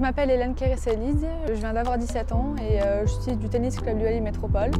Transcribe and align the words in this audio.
je 0.00 0.02
m'appelle 0.02 0.30
Hélène 0.30 0.54
Kéresselide, 0.54 1.26
je 1.46 1.52
viens 1.52 1.74
d'avoir 1.74 1.98
17 1.98 2.32
ans 2.32 2.54
et 2.56 2.80
euh, 2.80 3.04
je 3.04 3.12
suis 3.20 3.36
du 3.36 3.50
tennis 3.50 3.78
club 3.78 3.98
Luali 3.98 4.22
Métropole. 4.22 4.70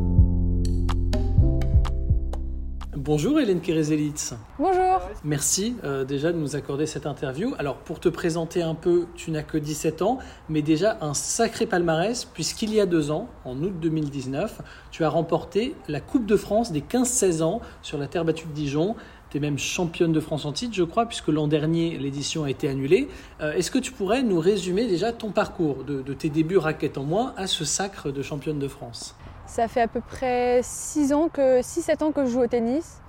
Bonjour 2.96 3.38
Hélène 3.38 3.60
Kérézelitz. 3.60 4.32
Bonjour. 4.58 5.00
Merci 5.22 5.76
euh, 5.84 6.06
déjà 6.06 6.32
de 6.32 6.38
nous 6.38 6.56
accorder 6.56 6.86
cette 6.86 7.04
interview. 7.04 7.54
Alors 7.58 7.76
pour 7.76 8.00
te 8.00 8.08
présenter 8.08 8.62
un 8.62 8.74
peu, 8.74 9.08
tu 9.14 9.30
n'as 9.30 9.42
que 9.42 9.58
17 9.58 10.00
ans, 10.00 10.16
mais 10.48 10.62
déjà 10.62 10.96
un 11.02 11.12
sacré 11.12 11.66
palmarès 11.66 12.24
puisqu'il 12.24 12.72
y 12.72 12.80
a 12.80 12.86
deux 12.86 13.10
ans, 13.10 13.28
en 13.44 13.62
août 13.62 13.74
2019, 13.78 14.62
tu 14.90 15.04
as 15.04 15.10
remporté 15.10 15.74
la 15.86 16.00
Coupe 16.00 16.24
de 16.24 16.36
France 16.36 16.72
des 16.72 16.80
15-16 16.80 17.42
ans 17.42 17.60
sur 17.82 17.98
la 17.98 18.06
terre 18.06 18.24
battue 18.24 18.46
de 18.46 18.52
Dijon. 18.52 18.96
Tu 19.30 19.36
es 19.36 19.40
même 19.40 19.58
championne 19.58 20.10
de 20.10 20.18
France 20.18 20.44
en 20.44 20.52
titre, 20.52 20.74
je 20.74 20.82
crois, 20.82 21.06
puisque 21.06 21.28
l'an 21.28 21.46
dernier, 21.46 21.96
l'édition 21.98 22.42
a 22.42 22.50
été 22.50 22.68
annulée. 22.68 23.08
Euh, 23.40 23.52
est-ce 23.52 23.70
que 23.70 23.78
tu 23.78 23.92
pourrais 23.92 24.24
nous 24.24 24.40
résumer 24.40 24.88
déjà 24.88 25.12
ton 25.12 25.30
parcours 25.30 25.84
de, 25.84 26.02
tes 26.14 26.30
débuts 26.30 26.58
raquettes 26.58 26.98
en 26.98 27.04
moins 27.04 27.32
à 27.36 27.46
ce 27.46 27.64
sacre 27.64 28.10
de 28.10 28.22
championne 28.22 28.58
de 28.58 28.66
France? 28.66 29.14
Ça 29.46 29.68
fait 29.68 29.82
à 29.82 29.88
peu 29.88 30.00
près 30.00 30.60
6 30.64 31.12
ans 31.12 31.28
que 31.28 31.60
6-7 31.60 32.02
ans 32.02 32.10
que 32.10 32.26
je 32.26 32.30
joue 32.30 32.40
au 32.40 32.46
tennis. 32.48 33.00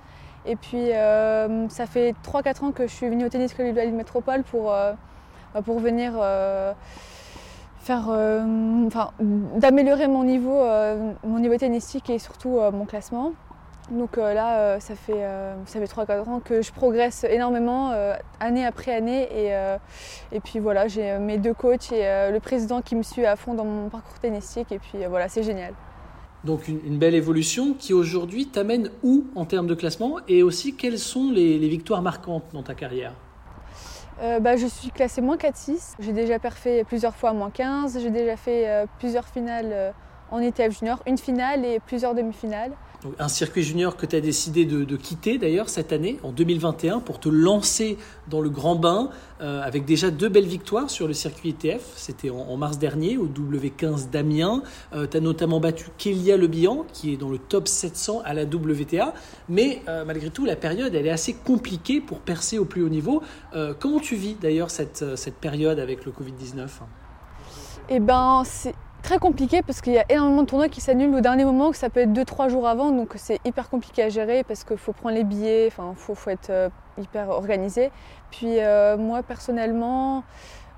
Et 0.46 0.54
puis 0.54 0.92
euh, 0.92 1.68
ça 1.68 1.86
fait 1.86 2.14
3-4 2.24 2.64
ans 2.64 2.72
que 2.72 2.86
je 2.86 2.92
suis 2.92 3.08
venue 3.08 3.24
au 3.24 3.28
tennis 3.28 3.52
club 3.52 3.72
de 3.72 3.76
la 3.76 3.84
Ligue 3.84 3.94
Métropole 3.94 4.44
pour, 4.44 4.72
euh, 4.72 4.92
bah, 5.54 5.62
pour 5.62 5.80
venir 5.80 6.12
faire, 7.80 8.08
enfin, 8.86 9.10
d'améliorer 9.18 10.06
mon 10.06 10.22
niveau, 10.22 10.64
mon 11.24 11.40
niveau 11.40 11.56
tennistique 11.56 12.10
et 12.10 12.20
surtout 12.20 12.60
mon 12.72 12.84
classement. 12.84 13.32
Donc 13.90 14.16
euh, 14.16 14.32
là, 14.32 14.58
euh, 14.58 14.80
ça 14.80 14.94
fait, 14.94 15.12
euh, 15.16 15.54
ça 15.66 15.80
fait 15.80 15.86
3-4 15.86 16.28
ans 16.28 16.40
que 16.40 16.62
je 16.62 16.72
progresse 16.72 17.24
énormément, 17.24 17.92
année 18.40 18.64
après 18.64 18.94
année. 18.94 19.28
Et, 19.32 19.52
et 20.34 20.40
puis 20.40 20.58
voilà, 20.58 20.88
j'ai 20.88 21.18
mes 21.18 21.38
deux 21.38 21.54
coachs 21.54 21.92
et 21.92 22.30
le 22.30 22.38
président 22.38 22.82
qui 22.82 22.94
me 22.94 23.02
suit 23.02 23.26
à 23.26 23.36
fond 23.36 23.54
dans 23.54 23.64
mon 23.64 23.88
parcours 23.88 24.18
tennistique. 24.18 24.72
Et 24.72 24.78
puis 24.78 25.04
voilà, 25.08 25.28
c'est 25.28 25.42
génial. 25.42 25.74
Donc 26.44 26.66
une, 26.66 26.80
une 26.84 26.98
belle 26.98 27.14
évolution 27.14 27.74
qui 27.74 27.92
aujourd'hui 27.92 28.46
t'amène 28.46 28.90
où 29.04 29.26
en 29.36 29.44
termes 29.44 29.68
de 29.68 29.74
classement? 29.74 30.16
Et 30.26 30.42
aussi 30.42 30.74
quelles 30.74 30.98
sont 30.98 31.30
les, 31.30 31.58
les 31.58 31.68
victoires 31.68 32.02
marquantes 32.02 32.44
dans 32.52 32.64
ta 32.64 32.74
carrière? 32.74 33.12
Euh, 34.22 34.40
bah, 34.40 34.56
je 34.56 34.66
suis 34.66 34.90
classée 34.90 35.20
moins 35.20 35.36
4-6. 35.36 35.94
J'ai 35.98 36.12
déjà 36.12 36.38
perfait 36.38 36.84
plusieurs 36.84 37.14
fois 37.14 37.32
moins 37.32 37.50
15. 37.50 37.98
J'ai 38.00 38.10
déjà 38.10 38.36
fait 38.36 38.68
euh, 38.68 38.86
plusieurs 38.98 39.26
finales 39.26 39.94
en 40.32 40.40
ETF 40.40 40.78
junior, 40.80 41.02
une 41.06 41.18
finale 41.18 41.64
et 41.64 41.78
plusieurs 41.78 42.14
demi-finales. 42.14 42.72
Un 43.18 43.28
circuit 43.28 43.64
junior 43.64 43.96
que 43.96 44.06
tu 44.06 44.14
as 44.14 44.20
décidé 44.20 44.64
de, 44.64 44.84
de 44.84 44.96
quitter 44.96 45.36
d'ailleurs 45.36 45.68
cette 45.68 45.92
année, 45.92 46.18
en 46.22 46.30
2021, 46.30 47.00
pour 47.00 47.18
te 47.18 47.28
lancer 47.28 47.98
dans 48.28 48.40
le 48.40 48.48
grand 48.48 48.76
bain 48.76 49.10
euh, 49.40 49.60
avec 49.60 49.84
déjà 49.84 50.10
deux 50.10 50.28
belles 50.28 50.46
victoires 50.46 50.88
sur 50.88 51.08
le 51.08 51.12
circuit 51.12 51.50
ETF. 51.50 51.82
C'était 51.96 52.30
en, 52.30 52.38
en 52.38 52.56
mars 52.56 52.78
dernier 52.78 53.16
au 53.16 53.26
W15 53.26 54.10
d'Amiens. 54.10 54.62
tu 54.92 55.16
as 55.16 55.20
notamment 55.20 55.58
battu 55.58 55.86
Kélia 55.98 56.36
Lebihan 56.36 56.84
qui 56.92 57.12
est 57.12 57.16
dans 57.16 57.28
le 57.28 57.38
top 57.38 57.68
700 57.68 58.22
à 58.24 58.34
la 58.34 58.44
WTA. 58.44 59.14
Mais 59.48 59.82
euh, 59.88 60.04
malgré 60.04 60.30
tout, 60.30 60.44
la 60.44 60.56
période 60.56 60.94
elle 60.94 61.06
est 61.06 61.10
assez 61.10 61.34
compliquée 61.34 62.00
pour 62.00 62.20
percer 62.20 62.58
au 62.58 62.64
plus 62.64 62.82
haut 62.82 62.88
niveau. 62.88 63.22
Euh, 63.54 63.74
comment 63.78 64.00
tu 64.00 64.16
vis 64.16 64.34
d'ailleurs 64.34 64.70
cette, 64.70 65.02
euh, 65.02 65.16
cette 65.16 65.36
période 65.36 65.78
avec 65.78 66.04
le 66.04 66.12
Covid-19 66.12 66.68
Et 67.88 68.00
ben 68.00 68.42
c'est 68.44 68.74
très 69.02 69.18
compliqué 69.18 69.62
parce 69.62 69.80
qu'il 69.80 69.92
y 69.92 69.98
a 69.98 70.04
énormément 70.08 70.42
de 70.42 70.46
tournois 70.46 70.68
qui 70.68 70.80
s'annulent 70.80 71.14
au 71.14 71.20
dernier 71.20 71.44
moment, 71.44 71.70
que 71.70 71.76
ça 71.76 71.90
peut 71.90 72.00
être 72.00 72.12
2-3 72.12 72.48
jours 72.48 72.66
avant, 72.66 72.90
donc 72.92 73.12
c'est 73.16 73.40
hyper 73.44 73.68
compliqué 73.68 74.02
à 74.02 74.08
gérer 74.08 74.44
parce 74.44 74.64
qu'il 74.64 74.78
faut 74.78 74.92
prendre 74.92 75.14
les 75.14 75.24
billets, 75.24 75.66
enfin 75.66 75.92
faut, 75.96 76.30
être 76.30 76.50
euh, 76.50 76.68
hyper 76.98 77.28
organisé. 77.28 77.90
Puis 78.30 78.60
euh, 78.60 78.96
moi 78.96 79.22
personnellement, 79.22 80.24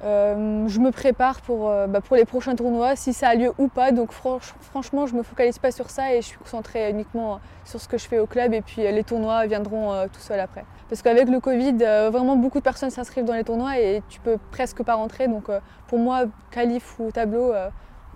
euh, 0.02 0.66
je 0.66 0.80
me 0.80 0.90
prépare 0.90 1.40
pour, 1.42 1.70
bah, 1.88 2.00
pour 2.00 2.16
les 2.16 2.24
prochains 2.24 2.56
tournois, 2.56 2.96
si 2.96 3.12
ça 3.12 3.28
a 3.28 3.34
lieu 3.34 3.52
ou 3.58 3.68
pas. 3.68 3.92
Donc 3.92 4.12
franch- 4.12 4.54
franchement, 4.60 5.06
je 5.06 5.14
me 5.14 5.22
focalise 5.22 5.58
pas 5.58 5.70
sur 5.70 5.90
ça 5.90 6.14
et 6.14 6.22
je 6.22 6.26
suis 6.26 6.38
concentrée 6.38 6.90
uniquement 6.90 7.40
sur 7.64 7.80
ce 7.80 7.88
que 7.88 7.98
je 7.98 8.06
fais 8.06 8.18
au 8.18 8.26
club 8.26 8.54
et 8.54 8.62
puis 8.62 8.82
les 8.82 9.04
tournois 9.04 9.46
viendront 9.46 10.06
tout 10.12 10.20
seuls 10.20 10.40
après. 10.40 10.64
Parce 10.88 11.00
qu'avec 11.00 11.28
le 11.28 11.40
Covid, 11.40 11.76
vraiment 12.10 12.36
beaucoup 12.36 12.58
de 12.58 12.64
personnes 12.64 12.90
s'inscrivent 12.90 13.24
dans 13.24 13.34
les 13.34 13.44
tournois 13.44 13.78
et 13.78 14.02
tu 14.08 14.20
peux 14.20 14.38
presque 14.50 14.82
pas 14.82 14.94
rentrer. 14.94 15.28
Donc 15.28 15.44
pour 15.86 15.98
moi, 15.98 16.24
qualif 16.50 16.98
ou 16.98 17.10
tableau, 17.10 17.52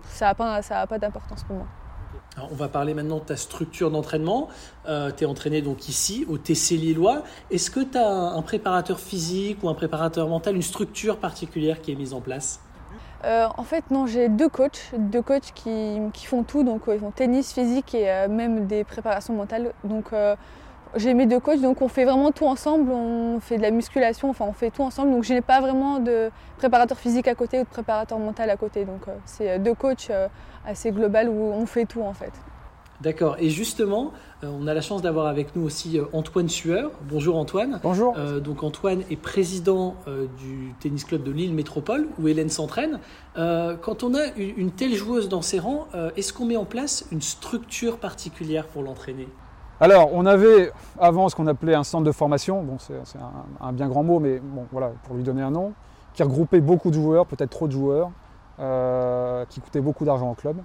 ça 0.08 0.26
n'a 0.26 0.34
pas, 0.34 0.62
ça 0.62 0.80
a 0.80 0.86
pas 0.86 0.98
d'importance 0.98 1.44
pour 1.44 1.56
moi. 1.56 1.66
Alors, 2.36 2.50
on 2.52 2.54
va 2.54 2.68
parler 2.68 2.94
maintenant 2.94 3.18
de 3.18 3.24
ta 3.24 3.36
structure 3.36 3.90
d'entraînement. 3.90 4.48
Euh, 4.86 5.10
tu 5.16 5.24
es 5.24 5.26
entraîné 5.26 5.60
donc 5.60 5.88
ici 5.88 6.24
au 6.28 6.38
TC 6.38 6.76
Lillois. 6.76 7.22
Est-ce 7.50 7.70
que 7.70 7.80
tu 7.80 7.98
as 7.98 8.08
un 8.08 8.42
préparateur 8.42 9.00
physique 9.00 9.62
ou 9.62 9.68
un 9.68 9.74
préparateur 9.74 10.28
mental, 10.28 10.54
une 10.54 10.62
structure 10.62 11.18
particulière 11.18 11.80
qui 11.80 11.92
est 11.92 11.96
mise 11.96 12.14
en 12.14 12.20
place? 12.20 12.60
Euh, 13.24 13.48
en 13.56 13.64
fait, 13.64 13.90
non, 13.90 14.06
j'ai 14.06 14.28
deux 14.28 14.48
coachs, 14.48 14.92
deux 14.96 15.22
coachs 15.22 15.52
qui, 15.54 15.98
qui 16.12 16.26
font 16.26 16.44
tout, 16.44 16.62
donc 16.62 16.82
euh, 16.88 16.94
ils 16.94 17.00
font 17.00 17.10
tennis, 17.10 17.52
physique 17.52 17.94
et 17.94 18.08
euh, 18.08 18.28
même 18.28 18.66
des 18.66 18.84
préparations 18.84 19.34
mentales. 19.34 19.72
Donc 19.84 20.12
j'ai 20.96 21.14
mes 21.14 21.26
deux 21.26 21.40
coachs, 21.40 21.60
donc 21.60 21.82
on 21.82 21.88
fait 21.88 22.04
vraiment 22.04 22.30
tout 22.30 22.46
ensemble, 22.46 22.90
on 22.90 23.40
fait 23.40 23.56
de 23.56 23.62
la 23.62 23.70
musculation, 23.70 24.30
enfin 24.30 24.46
on 24.48 24.52
fait 24.52 24.70
tout 24.70 24.82
ensemble. 24.82 25.10
Donc 25.10 25.24
je 25.24 25.34
n'ai 25.34 25.40
pas 25.40 25.60
vraiment 25.60 25.98
de 25.98 26.30
préparateur 26.56 26.98
physique 26.98 27.28
à 27.28 27.34
côté 27.34 27.60
ou 27.60 27.64
de 27.64 27.68
préparateur 27.68 28.18
mental 28.18 28.50
à 28.50 28.56
côté. 28.56 28.84
Donc 28.84 29.08
euh, 29.08 29.12
c'est 29.24 29.50
euh, 29.50 29.58
deux 29.58 29.74
coachs 29.74 30.08
euh, 30.10 30.28
assez 30.66 30.90
global 30.90 31.28
où 31.28 31.52
on 31.52 31.66
fait 31.66 31.84
tout 31.86 32.02
en 32.02 32.14
fait. 32.14 32.32
D'accord. 33.00 33.36
Et 33.38 33.48
justement, 33.48 34.10
euh, 34.42 34.48
on 34.52 34.66
a 34.66 34.74
la 34.74 34.80
chance 34.80 35.02
d'avoir 35.02 35.28
avec 35.28 35.54
nous 35.54 35.62
aussi 35.62 36.00
euh, 36.00 36.06
Antoine 36.12 36.48
Sueur. 36.48 36.90
Bonjour 37.08 37.36
Antoine. 37.36 37.78
Bonjour. 37.84 38.14
Euh, 38.18 38.40
donc 38.40 38.64
Antoine 38.64 39.02
est 39.08 39.16
président 39.16 39.94
euh, 40.08 40.26
du 40.36 40.74
tennis 40.80 41.04
club 41.04 41.22
de 41.22 41.30
Lille 41.30 41.54
Métropole 41.54 42.08
où 42.18 42.26
Hélène 42.26 42.48
s'entraîne. 42.48 42.98
Euh, 43.36 43.76
quand 43.76 44.02
on 44.02 44.16
a 44.16 44.26
une, 44.36 44.54
une 44.56 44.70
telle 44.72 44.94
joueuse 44.94 45.28
dans 45.28 45.42
ses 45.42 45.60
rangs, 45.60 45.86
euh, 45.94 46.10
est-ce 46.16 46.32
qu'on 46.32 46.46
met 46.46 46.56
en 46.56 46.64
place 46.64 47.06
une 47.12 47.22
structure 47.22 47.98
particulière 47.98 48.66
pour 48.66 48.82
l'entraîner? 48.82 49.28
Alors, 49.80 50.10
on 50.12 50.26
avait 50.26 50.72
avant 50.98 51.28
ce 51.28 51.36
qu'on 51.36 51.46
appelait 51.46 51.74
un 51.74 51.84
centre 51.84 52.04
de 52.04 52.12
formation, 52.12 52.62
bon, 52.62 52.78
c'est 52.78 52.94
un, 53.60 53.72
bien 53.72 53.88
grand 53.88 54.02
mot, 54.02 54.18
mais 54.18 54.40
bon, 54.40 54.66
voilà, 54.72 54.90
pour 55.04 55.14
lui 55.14 55.22
donner 55.22 55.42
un 55.42 55.52
nom, 55.52 55.72
qui 56.14 56.22
regroupait 56.22 56.60
beaucoup 56.60 56.90
de 56.90 56.94
joueurs, 56.94 57.26
peut-être 57.26 57.50
trop 57.50 57.68
de 57.68 57.72
joueurs, 57.72 58.10
euh, 58.58 59.44
qui 59.48 59.60
coûtait 59.60 59.80
beaucoup 59.80 60.04
d'argent 60.04 60.30
au 60.30 60.34
club, 60.34 60.56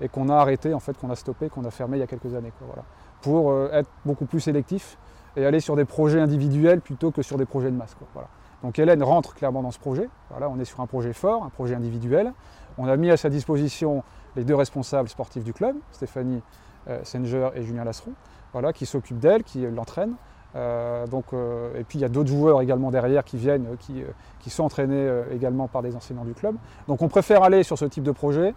et 0.00 0.08
qu'on 0.08 0.30
a 0.30 0.36
arrêté, 0.36 0.72
en 0.72 0.80
fait, 0.80 0.96
qu'on 0.96 1.10
a 1.10 1.16
stoppé, 1.16 1.50
qu'on 1.50 1.64
a 1.64 1.70
fermé 1.70 1.98
il 1.98 2.00
y 2.00 2.02
a 2.02 2.06
quelques 2.06 2.34
années, 2.34 2.52
voilà, 2.66 2.84
pour 3.20 3.50
euh, 3.50 3.68
être 3.72 3.90
beaucoup 4.06 4.24
plus 4.24 4.40
sélectif 4.40 4.96
et 5.36 5.44
aller 5.44 5.60
sur 5.60 5.76
des 5.76 5.84
projets 5.84 6.20
individuels 6.20 6.80
plutôt 6.80 7.10
que 7.10 7.22
sur 7.22 7.36
des 7.36 7.44
projets 7.44 7.70
de 7.70 7.76
masse. 7.76 7.96
voilà. 8.14 8.28
Donc 8.62 8.78
Hélène 8.78 9.02
rentre 9.02 9.34
clairement 9.34 9.62
dans 9.62 9.72
ce 9.72 9.78
projet. 9.78 10.08
Voilà, 10.30 10.48
on 10.48 10.58
est 10.58 10.64
sur 10.64 10.80
un 10.80 10.86
projet 10.86 11.12
fort, 11.12 11.44
un 11.44 11.50
projet 11.50 11.74
individuel. 11.74 12.32
On 12.78 12.86
a 12.88 12.96
mis 12.96 13.10
à 13.10 13.16
sa 13.16 13.28
disposition 13.28 14.02
les 14.36 14.44
deux 14.44 14.54
responsables 14.54 15.08
sportifs 15.08 15.44
du 15.44 15.52
club, 15.52 15.76
Stéphanie 15.92 16.40
euh, 16.88 17.00
Senger 17.04 17.50
et 17.54 17.62
Julien 17.62 17.84
Lasseron, 17.84 18.12
voilà, 18.54 18.72
qui 18.72 18.86
s'occupent 18.86 19.18
d'elle, 19.18 19.42
qui 19.42 19.66
l'entraînent. 19.66 20.14
Euh, 20.56 21.04
euh, 21.32 21.80
et 21.80 21.82
puis 21.82 21.98
il 21.98 22.02
y 22.02 22.04
a 22.04 22.08
d'autres 22.08 22.28
joueurs 22.28 22.62
également 22.62 22.92
derrière 22.92 23.24
qui 23.24 23.36
viennent, 23.36 23.66
euh, 23.66 24.04
qui, 24.40 24.50
sont 24.50 24.62
entraînés 24.62 25.10
également 25.32 25.66
par 25.66 25.82
des 25.82 25.96
enseignants 25.96 26.24
du 26.24 26.34
club. 26.34 26.54
Donc 26.86 27.02
on 27.02 27.08
préfère 27.08 27.42
aller 27.42 27.64
sur 27.64 27.76
ce 27.76 27.84
type 27.84 28.04
de 28.04 28.12
projet, 28.12 28.54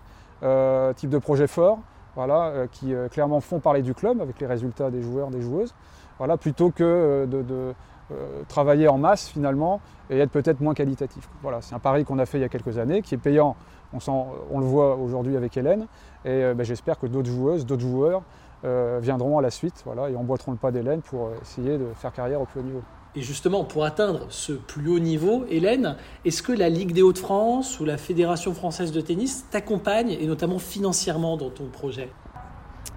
type 0.96 1.10
de 1.10 1.18
projet 1.18 1.48
fort, 1.48 1.80
voilà, 2.16 2.68
qui 2.72 2.94
clairement 3.12 3.42
font 3.42 3.60
parler 3.60 3.82
du 3.82 3.94
club 3.94 4.22
avec 4.22 4.40
les 4.40 4.46
résultats 4.46 4.92
des 4.92 5.02
joueurs, 5.02 5.30
des 5.30 5.42
joueuses, 5.42 5.74
voilà, 6.20 6.38
plutôt 6.38 6.70
que 6.72 7.28
de, 7.30 7.74
travailler 8.48 8.88
en 8.88 8.98
masse 8.98 9.28
finalement 9.28 9.82
et 10.10 10.20
être 10.20 10.32
peut-être 10.32 10.62
moins 10.62 10.74
qualitatif. 10.74 11.28
Voilà, 11.42 11.62
c'est 11.62 11.76
un 11.76 11.80
pari 11.80 12.06
qu'on 12.06 12.20
a 12.20 12.26
fait 12.26 12.38
il 12.38 12.42
y 12.42 12.46
a 12.46 12.50
quelques 12.50 12.78
années, 12.78 13.02
qui 13.02 13.16
est 13.16 13.18
payant. 13.18 13.56
On, 13.94 14.60
le 14.60 14.66
voit 14.66 14.96
aujourd'hui 14.96 15.36
avec 15.38 15.56
Hélène, 15.58 15.88
et 16.26 16.54
ben, 16.54 16.64
j'espère 16.64 17.00
que 17.00 17.08
d'autres 17.08 17.30
joueuses, 17.30 17.66
d'autres 17.66 17.82
joueurs 17.82 18.22
euh, 18.66 19.00
viendront 19.02 19.38
à 19.38 19.42
la 19.42 19.50
suite, 19.50 19.82
voilà, 19.86 20.10
et 20.10 20.16
emboîteront 20.16 20.52
le 20.52 20.58
pas 20.58 20.72
d'Hélène 20.72 21.02
pour 21.02 21.28
euh, 21.28 21.32
essayer 21.42 21.78
de 21.78 21.88
faire 21.96 22.12
carrière 22.12 22.42
au 22.42 22.46
plus 22.46 22.60
haut 22.60 22.64
niveau. 22.64 22.82
Et 23.16 23.22
justement, 23.22 23.64
pour 23.64 23.84
atteindre 23.84 24.28
ce 24.30 24.54
plus 24.54 24.90
haut 24.90 25.00
niveau, 25.00 25.46
Hélène, 25.50 25.96
est-ce 26.26 26.44
que 26.44 26.52
la 26.52 26.70
Ligue 26.70 26.92
des 26.92 27.02
Hauts-de-France 27.02 27.80
ou 27.80 27.86
la 27.86 27.98
Fédération 27.98 28.54
française 28.54 28.92
de 28.92 29.02
tennis 29.02 29.46
t'accompagne, 29.50 30.12
et 30.12 30.28
notamment 30.28 30.60
financièrement, 30.60 31.38
dans 31.38 31.50
ton 31.50 31.66
projet? 31.66 32.10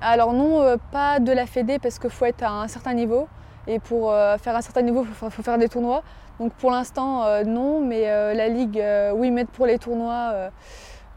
Alors 0.02 0.32
non, 0.32 0.60
euh, 0.60 0.76
pas 0.92 1.20
de 1.20 1.32
la 1.32 1.46
Fédé 1.46 1.78
parce 1.78 1.98
qu'il 1.98 2.10
faut 2.10 2.24
être 2.24 2.42
à 2.42 2.62
un 2.62 2.68
certain 2.68 2.94
niveau. 2.94 3.28
Et 3.66 3.78
pour 3.78 4.10
euh, 4.10 4.38
faire 4.38 4.56
un 4.56 4.62
certain 4.62 4.82
niveau, 4.82 5.02
il 5.02 5.14
faut, 5.14 5.30
faut 5.30 5.42
faire 5.42 5.58
des 5.58 5.68
tournois. 5.68 6.02
Donc 6.38 6.54
pour 6.54 6.70
l'instant, 6.70 7.24
euh, 7.24 7.44
non, 7.44 7.80
mais 7.80 8.08
euh, 8.08 8.32
la 8.32 8.48
Ligue, 8.48 8.80
euh, 8.80 9.12
oui, 9.14 9.30
m'aide 9.30 9.48
pour 9.48 9.66
les 9.66 9.78
tournois 9.78 10.30
euh, 10.32 10.50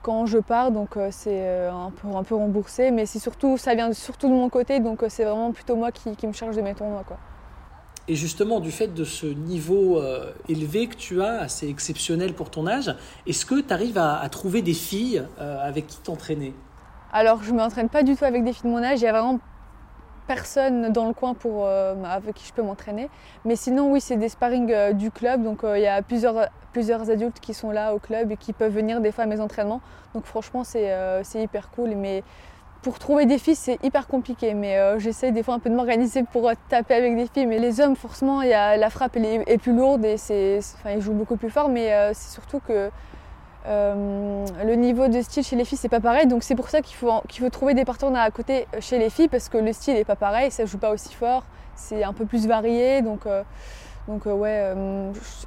quand 0.04 0.28
je 0.28 0.38
pars. 0.38 0.70
Donc 0.70 0.96
euh, 0.96 1.08
c'est 1.10 1.42
euh, 1.42 1.72
un, 1.72 1.90
peu, 1.90 2.08
un 2.16 2.24
peu 2.24 2.36
remboursé. 2.36 2.92
Mais 2.92 3.08
c'est 3.08 3.20
surtout, 3.20 3.58
ça 3.58 3.74
vient 3.74 3.92
surtout 3.94 4.28
de 4.28 4.34
mon 4.34 4.50
côté. 4.50 4.80
Donc 4.80 5.02
euh, 5.02 5.08
c'est 5.10 5.24
vraiment 5.24 5.52
plutôt 5.52 5.76
moi 5.76 5.92
qui, 5.92 6.16
qui 6.16 6.28
me 6.28 6.34
charge 6.34 6.56
de 6.56 6.62
mes 6.62 6.76
tournois. 6.76 7.04
Quoi. 7.08 7.18
Et 8.10 8.16
justement, 8.16 8.60
du 8.60 8.72
fait 8.72 8.94
de 8.94 9.06
ce 9.06 9.26
niveau 9.26 9.98
euh, 9.98 10.34
élevé 10.50 10.88
que 10.88 10.96
tu 10.96 11.22
as, 11.22 11.40
assez 11.40 11.70
exceptionnel 11.70 12.34
pour 12.34 12.50
ton 12.50 12.68
âge, 12.68 12.94
est-ce 13.26 13.46
que 13.46 13.62
tu 13.62 13.74
arrives 13.74 13.98
à, 13.98 14.20
à 14.20 14.28
trouver 14.28 14.62
des 14.62 14.74
filles 14.74 15.24
euh, 15.40 15.66
avec 15.66 15.88
qui 15.88 15.98
t'entraîner? 16.00 16.54
Alors 17.14 17.44
je 17.44 17.52
ne 17.52 17.58
m'entraîne 17.58 17.88
pas 17.88 18.04
du 18.04 18.18
tout 18.18 18.26
avec 18.26 18.44
des 18.44 18.52
filles 18.52 18.70
de 18.70 18.76
mon 18.76 18.84
âge. 18.84 19.00
Il 19.00 19.04
y 19.04 19.08
a 19.08 19.14
vraiment 19.14 19.40
personne 20.28 20.92
dans 20.92 21.08
le 21.08 21.14
coin 21.14 21.34
pour, 21.34 21.68
avec 21.68 22.36
qui 22.36 22.48
je 22.48 22.54
peux 22.54 22.62
m'entraîner. 22.62 23.10
Mais 23.46 23.56
sinon, 23.56 23.92
oui, 23.92 24.02
c'est 24.02 24.18
des 24.18 24.30
sparring 24.30 24.94
du 24.94 25.12
club. 25.12 25.44
Donc 25.44 25.62
il 25.64 25.82
y 25.82 25.88
a 25.88 26.02
plusieurs, 26.02 26.50
plusieurs 26.72 27.10
adultes 27.10 27.40
qui 27.40 27.54
sont 27.54 27.72
là 27.72 27.94
au 27.94 28.00
club 28.00 28.32
et 28.32 28.38
qui 28.38 28.54
peuvent 28.54 28.74
venir 28.74 29.02
des 29.02 29.12
fois 29.12 29.26
à 29.26 29.28
mes 29.28 29.40
entraînements. 29.40 29.82
Donc 30.14 30.26
franchement, 30.26 30.64
c'est 30.64 31.24
hyper 31.36 31.70
cool. 31.72 31.96
Mais 31.96 32.24
pour 32.84 33.00
trouver 33.00 33.26
des 33.26 33.40
filles, 33.40 33.56
c'est 33.56 33.84
hyper 33.84 34.08
compliqué. 34.08 34.54
Mais 34.54 34.78
euh, 34.78 35.00
j'essaye 35.00 35.32
des 35.32 35.42
fois 35.42 35.56
un 35.56 35.60
peu 35.60 35.70
de 35.70 35.76
m'organiser 35.76 36.24
pour 36.24 36.50
euh, 36.50 36.54
taper 36.70 36.94
avec 36.94 37.16
des 37.16 37.28
filles. 37.28 37.48
Mais 37.48 37.58
les 37.58 37.80
hommes, 37.82 37.96
forcément, 37.96 38.44
y 38.44 38.54
a, 38.54 38.78
la 38.78 38.90
frappe 38.92 39.16
est, 39.16 39.58
plus 39.58 39.74
lourde 39.74 40.06
et 40.06 40.18
c'est, 40.18 40.60
ils 40.94 41.02
jouent 41.02 41.14
beaucoup 41.14 41.38
plus 41.38 41.50
fort. 41.50 41.70
Mais 41.70 41.94
euh, 41.94 42.12
c'est 42.14 42.32
surtout 42.32 42.60
que 42.60 42.92
le 43.66 44.76
niveau 44.76 45.08
de 45.08 45.22
style 45.22 45.44
chez 45.44 45.56
les 45.56 45.66
filles, 45.66 45.78
c'est 45.78 45.90
pas 45.90 46.00
pareil. 46.00 46.28
Donc 46.28 46.44
c'est 46.44 46.56
pour 46.56 46.70
ça 46.70 46.82
qu'il 46.82 46.96
faut, 46.96 47.12
qu'il 47.30 47.44
faut 47.44 47.50
trouver 47.50 47.74
des 47.74 47.86
partenaires 47.86 48.22
à 48.22 48.32
côté 48.32 48.68
chez 48.80 49.00
les 49.00 49.10
filles 49.10 49.30
parce 49.30 49.50
que 49.50 49.58
le 49.58 49.74
style 49.74 49.96
est 49.96 50.06
pas 50.06 50.16
pareil, 50.16 50.52
ça 50.52 50.66
joue 50.66 50.78
pas 50.78 50.92
aussi 50.92 51.14
fort, 51.14 51.44
c'est 51.76 52.04
un 52.04 52.14
peu 52.14 52.26
plus 52.26 52.48
varié. 52.48 53.02
Donc, 53.02 53.22
donc 54.08 54.26
ouais, 54.26 54.74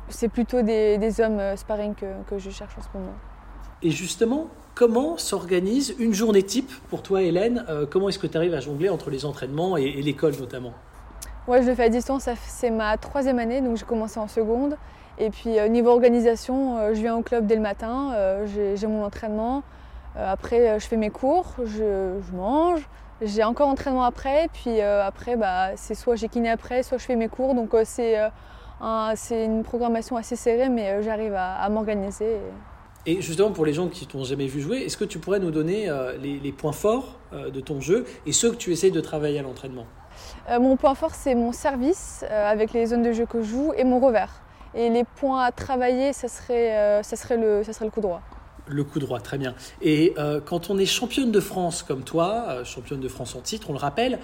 c'est 0.09 0.29
plutôt 0.29 0.63
des, 0.63 1.21
hommes 1.21 1.57
sparring 1.57 1.95
que, 1.95 2.07
que 2.29 2.39
je 2.39 2.51
cherche 2.51 2.77
en 2.79 2.83
ce 2.83 2.89
moment. 2.99 3.15
Et 3.83 3.91
justement, 3.91 4.49
comment 4.75 5.19
s'organise 5.19 5.95
une 5.99 6.15
journée 6.15 6.43
type 6.43 6.71
pour 6.89 7.03
toi, 7.03 7.23
Hélène? 7.23 7.65
Euh, 7.69 7.87
Comment 7.89 8.09
est-ce 8.09 8.19
que 8.19 8.27
tu 8.27 8.37
arrives 8.37 8.55
à 8.55 8.61
jongler 8.61 8.89
entre 8.89 9.11
les 9.11 9.25
entraînements 9.25 9.77
et, 9.77 9.91
l'école 10.03 10.35
notamment? 10.39 10.73
Ouais, 11.49 11.63
je 11.63 11.69
le 11.69 11.75
fais 11.75 11.85
à 11.85 11.89
distance, 11.89 12.29
c'est 12.49 12.71
ma 12.71 12.97
troisième 12.97 13.39
année, 13.39 13.61
donc 13.61 13.77
j'ai 13.77 13.85
commencé 13.85 14.19
en 14.19 14.29
seconde. 14.29 14.77
Et 15.19 15.31
puis 15.31 15.59
euh, 15.59 15.69
niveau 15.69 15.91
organisation, 15.91 16.77
euh, 16.77 16.95
je 16.95 17.01
viens 17.01 17.17
au 17.17 17.23
club 17.23 17.47
dès 17.47 17.55
le 17.55 17.61
matin, 17.61 18.13
j'ai 18.47 18.87
mon 18.87 19.05
entraînement. 19.05 19.63
après, 20.17 20.81
je 20.81 20.87
fais 20.87 20.97
mes 20.97 21.11
cours, 21.11 21.55
je, 21.65 22.19
mange. 22.35 22.89
J'ai 23.23 23.45
encore 23.45 23.69
entraînement 23.69 24.05
après, 24.05 24.49
puis 24.53 24.81
après, 24.81 25.37
bah, 25.37 25.77
c'est 25.77 25.95
soit 25.95 26.17
j'ai 26.17 26.29
kiné 26.29 26.51
après, 26.51 26.83
soit 26.83 26.99
je 26.99 27.05
fais 27.05 27.17
mes 27.17 27.29
cours. 27.29 27.55
Donc 27.55 27.75
c'est 27.85 29.45
une 29.45 29.63
programmation 29.63 30.17
assez 30.17 30.37
serrée, 30.37 30.69
mais 30.69 31.03
j'arrive 31.03 31.35
à, 31.37 31.69
m'organiser. 31.71 32.39
Et 33.07 33.23
justement, 33.23 33.53
pour 33.53 33.65
les 33.65 33.73
gens 33.73 33.87
qui 33.87 34.05
t'ont 34.07 34.25
jamais 34.25 34.49
vu 34.49 34.61
jouer, 34.61 34.79
est-ce 34.79 34.97
que 34.97 35.05
tu 35.05 35.21
pourrais 35.21 35.39
nous 35.39 35.53
donner 35.53 35.89
euh, 35.89 36.17
les, 36.19 36.53
points 36.53 36.73
forts 36.73 37.21
euh, 37.33 37.51
de 37.51 37.61
ton 37.61 37.81
jeu 37.81 38.05
et 38.27 38.33
ceux 38.33 38.51
que 38.51 38.57
tu 38.57 38.73
essayes 38.73 38.91
de 38.91 39.01
travailler 39.01 39.39
à 39.39 39.43
l'entraînement? 39.43 39.87
euh, 39.87 40.06
Mon 40.49 40.77
point 40.77 40.95
fort, 40.95 41.15
c'est 41.15 41.35
mon 41.35 41.53
service 41.53 42.25
avec 42.31 42.73
les 42.73 42.87
zones 42.87 43.03
de 43.03 43.13
jeu 43.13 43.27
que 43.27 43.43
je 43.43 43.49
joue 43.49 43.73
et 43.77 43.85
mon 43.85 43.99
revers. 43.99 44.43
Et 44.75 44.91
les 44.91 45.05
points 45.05 45.43
à 45.43 45.53
travailler, 45.53 46.13
ça 46.13 46.29
serait, 46.29 47.03
serait 47.03 47.37
le 47.37 47.91
coup 47.91 48.01
droit. 48.01 48.21
Le 48.69 48.85
coup 48.85 48.99
droit, 48.99 49.21
très 49.21 49.39
bien. 49.39 49.55
Et 49.83 50.15
quand 50.45 50.71
on 50.71 50.79
est 50.79 50.87
championne 50.87 51.33
de 51.33 51.41
France 51.41 51.83
comme 51.83 52.03
toi, 52.03 52.63
championne 52.65 53.01
de 53.01 53.09
France 53.09 53.35
en 53.35 53.41
titre, 53.41 53.71
on 53.71 53.73
le 53.73 53.79
rappelle, 53.79 54.19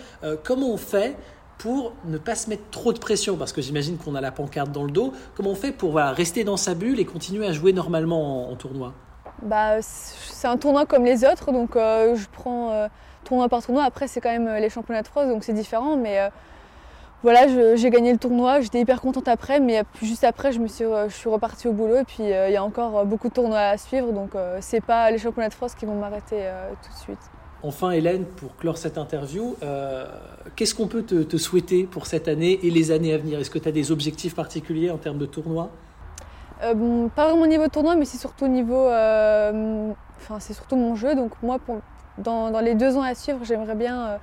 comment 0.44 0.70
on 0.70 0.76
fait 0.76 1.16
pour 1.58 1.92
ne 2.04 2.18
pas 2.18 2.34
se 2.34 2.50
mettre 2.50 2.70
trop 2.70 2.92
de 2.92 2.98
pression? 2.98 3.36
Parce 3.36 3.52
que 3.52 3.62
j'imagine 3.62 3.96
qu'on 3.96 4.14
a 4.14 4.20
la 4.20 4.32
pancarte 4.32 4.72
dans 4.72 4.84
le 4.84 4.90
dos. 4.90 5.12
Comment 5.36 5.50
on 5.50 5.54
fait 5.54 5.72
pour 5.72 5.96
rester 5.96 6.44
dans 6.44 6.56
sa 6.56 6.74
bulle 6.74 7.00
et 7.00 7.04
continuer 7.04 7.46
à 7.46 7.52
jouer 7.52 7.72
normalement 7.72 8.50
en, 8.50 8.56
tournoi? 8.56 8.94
Bah, 9.42 9.82
C'est 9.82 10.46
un 10.46 10.56
tournoi 10.56 10.86
comme 10.86 11.04
les 11.04 11.24
autres, 11.24 11.52
donc 11.52 11.76
euh, 11.76 12.14
je 12.14 12.26
prends 12.30 12.70
euh, 12.70 12.88
tournoi 13.24 13.48
par 13.48 13.62
tournoi. 13.62 13.84
Après, 13.84 14.08
c'est 14.08 14.20
quand 14.20 14.30
même 14.30 14.48
euh, 14.48 14.60
les 14.60 14.70
championnats 14.70 15.02
de 15.02 15.08
France, 15.08 15.28
donc 15.28 15.44
c'est 15.44 15.52
différent. 15.52 15.96
Mais 15.96 16.30
voilà, 17.22 17.46
j'ai 17.76 17.90
gagné 17.90 18.12
le 18.12 18.18
tournoi, 18.18 18.60
j'étais 18.60 18.80
hyper 18.80 19.00
contente 19.00 19.28
après, 19.28 19.60
mais 19.60 19.82
juste 20.02 20.24
après, 20.24 20.52
je, 20.52 20.58
me 20.58 20.66
suis, 20.66 20.84
je 20.84 21.28
repartie 21.28 21.68
au 21.68 21.72
boulot. 21.72 21.98
Et 21.98 22.04
puis, 22.04 22.24
il 22.24 22.52
y 22.52 22.56
a 22.56 22.64
encore 22.64 23.04
beaucoup 23.04 23.28
de 23.28 23.34
tournois 23.34 23.60
à 23.60 23.76
suivre, 23.76 24.12
donc 24.12 24.30
c'est 24.60 24.80
pas 24.80 25.10
les 25.10 25.18
championnats 25.18 25.48
de 25.48 25.54
France 25.54 25.74
qui 25.74 25.86
vont 25.86 25.94
m'arrêter 25.94 26.50
tout 26.82 26.90
de 26.90 26.98
suite. 26.98 27.30
Enfin, 27.62 27.92
Hélène, 27.92 28.24
pour 28.24 28.56
clore 28.56 28.76
cette 28.76 28.98
interview, 28.98 29.54
qu'est-ce 30.56 30.74
qu'on 30.74 30.88
peut 30.88 31.04
te, 31.04 31.36
souhaiter 31.36 31.84
pour 31.84 32.06
cette 32.06 32.26
année 32.26 32.58
et 32.64 32.70
les 32.70 32.90
années 32.90 33.14
à 33.14 33.18
venir? 33.18 33.38
Est-ce 33.38 33.50
que 33.50 33.60
tu 33.60 33.68
as 33.68 33.72
des 33.72 33.92
objectifs 33.92 34.34
particuliers 34.34 34.90
en 34.90 34.98
termes 34.98 35.18
de 35.18 35.26
tournoi 35.26 35.70
euh, 36.62 37.08
Pas 37.14 37.28
vraiment 37.28 37.42
au 37.42 37.46
niveau 37.46 37.68
tournoi, 37.68 37.96
mais 37.96 38.04
c'est 38.04 38.18
surtout 38.18 38.44
au 38.44 38.48
niveau. 38.48 38.86
Euh, 38.88 39.92
c'est 40.38 40.54
surtout 40.54 40.76
mon 40.76 40.94
jeu. 40.94 41.14
Donc, 41.14 41.32
moi, 41.42 41.58
dans, 42.18 42.60
les 42.60 42.74
deux 42.74 42.96
ans 42.96 43.02
à 43.02 43.14
suivre, 43.14 43.40
j'aimerais 43.44 43.74
bien 43.74 44.18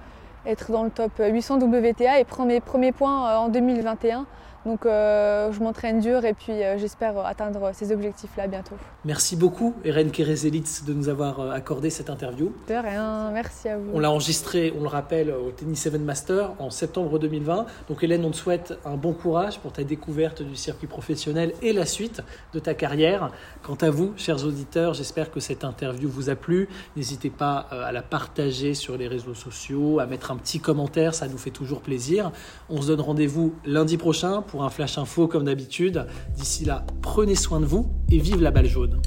être 0.46 0.72
dans 0.72 0.84
le 0.84 0.90
top 0.90 1.12
800 1.20 1.60
WTA 1.60 2.20
et 2.20 2.24
prendre 2.24 2.48
mes 2.48 2.62
premiers 2.62 2.92
points 2.92 3.38
en 3.38 3.50
2021. 3.50 4.26
Donc 4.66 4.86
euh, 4.86 5.52
je 5.52 5.60
m'entraîne 5.62 6.00
dur 6.02 6.26
et 6.26 6.34
puis 6.34 6.52
euh, 6.52 6.78
j'espère 6.78 7.18
atteindre 7.26 7.72
ces 7.74 7.92
objectifs-là 7.92 8.48
bientôt. 8.48 8.76
Merci 9.06 9.36
beaucoup, 9.36 9.74
Eren 9.86 10.12
Kerezelitz, 10.12 10.84
de 10.84 10.94
nous 10.94 11.08
avoir 11.08 11.40
euh, 11.40 11.52
accordé 11.52 11.90
cette 11.90 12.10
interview. 12.10 12.52
De 12.68 12.74
rien, 12.74 13.32
merci 13.32 13.70
à 13.70 13.78
vous. 13.78 13.92
On 13.94 14.00
l'a 14.00 14.12
enregistré, 14.12 14.74
on 14.78 14.82
le 14.82 14.90
rappelle, 14.90 15.32
au 15.32 15.52
Tennis 15.52 15.80
7 15.80 16.02
Master 16.02 16.52
en 16.60 16.70
septembre 16.70 17.20
2020. 17.20 17.66
Donc 17.88 18.04
Hélène, 18.04 18.26
on 18.26 18.32
te 18.32 18.36
souhaite 18.36 18.74
un 18.86 18.98
bon 18.98 19.14
courage 19.14 19.60
pour 19.60 19.72
ta 19.72 19.84
découverte 19.84 20.42
du 20.42 20.56
circuit 20.56 20.88
professionnel 20.88 21.54
et 21.62 21.72
la 21.72 21.86
suite 21.86 22.22
de 22.54 22.60
ta 22.60 22.74
carrière. 22.74 23.32
Quant 23.64 23.76
à 23.76 23.90
vous, 23.90 24.14
chers 24.18 24.46
auditeurs, 24.46 24.94
j'espère 24.94 25.32
que 25.32 25.40
cette 25.40 25.64
interview 25.64 26.10
vous 26.10 26.30
a 26.30 26.36
plu. 26.36 26.68
N'hésitez 26.98 27.30
pas 27.30 27.58
à 27.72 27.92
la 27.92 28.02
partager 28.02 28.74
sur 28.74 28.98
les 28.98 29.08
réseaux 29.08 29.34
sociaux, 29.34 30.00
à 30.00 30.06
mettre 30.06 30.32
un 30.32 30.38
petit 30.38 30.60
commentaire, 30.60 31.14
ça 31.14 31.28
nous 31.28 31.38
fait 31.38 31.50
toujours 31.50 31.82
plaisir. 31.82 32.32
On 32.70 32.82
se 32.82 32.88
donne 32.88 33.02
rendez-vous 33.02 33.54
lundi 33.66 33.98
prochain 33.98 34.42
pour 34.50 34.64
un 34.64 34.70
flash 34.70 34.98
info 34.98 35.28
comme 35.28 35.46
d'habitude. 35.46 36.08
D'ici 36.36 36.66
là, 36.66 36.86
prenez 37.02 37.36
soin 37.36 37.60
de 37.60 37.66
vous 37.66 37.88
et 38.12 38.18
vive 38.18 38.42
la 38.42 38.52
balle 38.52 38.68
jaune. 38.68 39.02